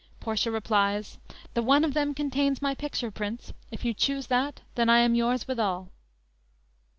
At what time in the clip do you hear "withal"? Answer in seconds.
5.47-5.89